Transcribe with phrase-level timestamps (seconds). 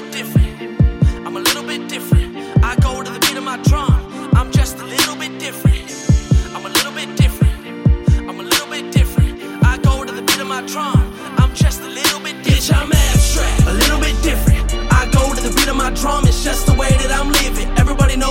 [0.00, 1.26] bit different.
[1.26, 2.36] I'm a little bit different.
[2.64, 4.30] I go to the beat of my drum.
[4.34, 5.84] I'm just a little bit different.
[6.54, 7.58] I'm a little bit different.
[8.28, 9.42] I'm a little bit different.
[9.62, 11.12] I go to the beat of my drum.
[11.38, 12.60] I'm just a little bit different.
[12.60, 13.66] Bitch, I'm abstract.
[13.66, 14.62] A little bit different.
[14.92, 16.26] I go to the beat of my drum.
[16.26, 17.68] It's just the way that I'm living.
[17.76, 18.29] Everybody knows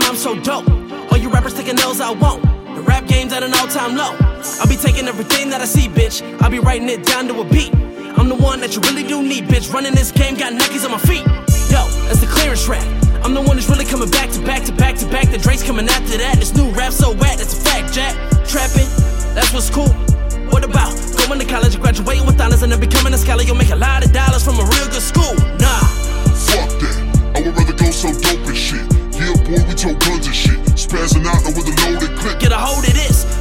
[0.00, 0.68] game, I'm so dope.
[1.10, 2.42] All you rappers taking L's, I won't.
[2.74, 4.16] The rap game's at an all time low.
[4.60, 6.22] I'll be taking everything that I see, bitch.
[6.40, 7.74] I'll be writing it down to a beat.
[8.16, 9.72] I'm the one that you really do need, bitch.
[9.72, 11.24] Running this game, got Nikes on my feet.
[11.70, 12.84] Yo, that's the clearance rap.
[13.24, 15.30] I'm the one that's really coming back to back to back to back.
[15.30, 16.36] The Drake's coming after that.
[16.38, 18.14] This new rap so wet, that's a fact, Jack.
[18.46, 18.88] Trapping,
[19.34, 19.92] that's what's cool.
[20.50, 20.90] What about
[21.28, 23.42] going to college, graduating with honors, and then becoming a scholar?
[23.42, 24.79] You'll make a lot of dollars from a real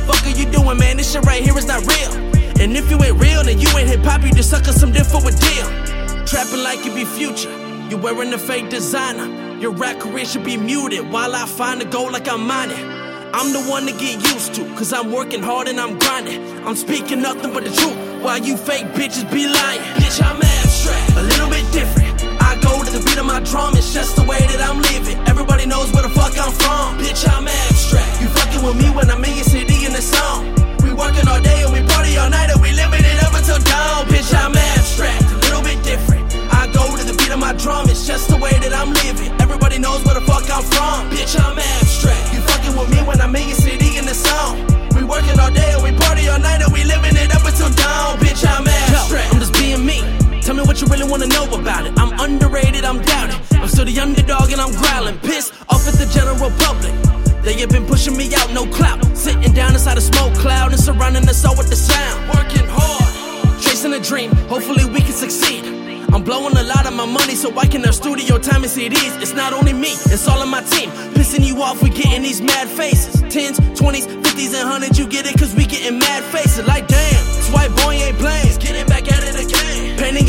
[0.09, 0.97] Fuck are you doing, man?
[0.97, 2.11] This shit right here is not real.
[2.59, 5.21] And if you ain't real, then you ain't hip hop, you just sucker some for
[5.21, 5.67] a deal.
[6.25, 7.53] Trapping like you be future.
[7.91, 9.27] You wearing a fake designer.
[9.59, 12.83] Your rap career should be muted while I find a goal like I'm mining.
[13.35, 16.41] I'm the one to get used to, cause I'm working hard and I'm grinding.
[16.65, 19.81] I'm speaking nothing but the truth, while you fake bitches be lying.
[20.02, 22.09] Bitch, I'm abstract, a little bit different.
[22.41, 24.89] I go to the beat of my drum, it's just the way that I'm living.
[50.82, 51.94] You really wanna know about it.
[51.98, 53.36] I'm underrated, I'm doubted.
[53.54, 55.17] I'm still the underdog and I'm growling.
[55.20, 56.94] Pissed off at the general public.
[57.44, 59.04] They have been pushing me out, no clout.
[59.17, 62.30] Sitting down inside a smoke cloud and surrounding us all with the sound.
[62.30, 64.32] Working hard, chasing a dream.
[64.48, 65.66] Hopefully we can succeed.
[66.14, 69.22] I'm blowing a lot of my money so I can have studio time and CDs.
[69.22, 70.90] It's not only me, it's all of my team.
[71.14, 73.22] Pissing you off, we getting these mad faces.
[73.34, 76.66] Tens, twenties, fifties, and hundreds, you get it, cause we getting mad faces.
[76.66, 77.23] Like damn,
[77.54, 78.58] white boy ain't playing.
[78.60, 78.89] Getting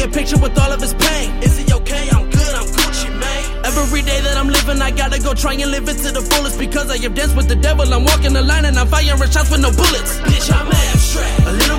[0.01, 0.13] again.
[0.13, 1.31] Painting a picture with all of his pain.
[1.43, 2.09] Is he okay?
[2.11, 3.65] I'm good, I'm Gucci, man.
[3.65, 6.59] Every day that I'm living, I gotta go try and live it to the fullest.
[6.59, 9.51] Because I have danced with the devil, I'm walking the line and I'm firing shots
[9.51, 10.19] with no bullets.
[10.21, 11.70] Bitch, I'm abstract,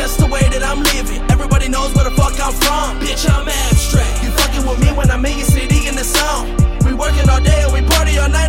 [0.00, 1.20] just the way that I'm living.
[1.28, 2.96] Everybody knows where the fuck I'm from.
[3.04, 4.24] Bitch, I'm abstract.
[4.24, 6.48] You fucking with me when I'm in your city in the song.
[6.88, 8.39] We working all day and we party all night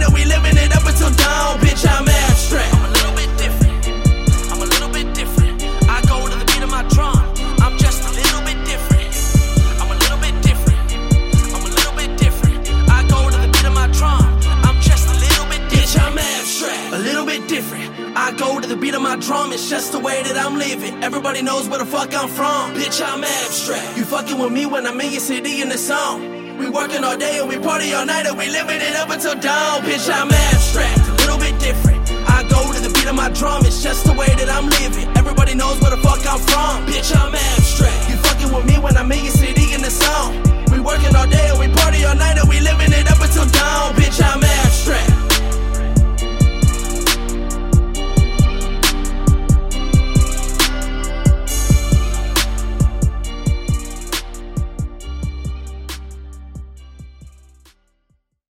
[17.31, 17.87] bit different.
[18.17, 21.01] I go to the beat of my drum, it's just the way that I'm living.
[21.01, 22.75] Everybody knows where the fuck I'm from.
[22.75, 23.97] Bitch, I'm abstract.
[23.97, 26.57] You fucking with me when I'm in your city in the song.
[26.57, 29.35] We working all day and we party all night and we living it up until
[29.35, 29.81] dawn.
[29.87, 32.01] Bitch, I'm abstract, a little bit different.
[32.27, 35.07] I go to the beat of my drum, it's just the way that I'm living.
[35.15, 36.85] Everybody knows where the fuck I'm from.
[36.91, 38.09] Bitch, I'm abstract.
[38.09, 40.35] You fucking with me when I'm in your city in the song.
[40.71, 41.90] We working all day and we party.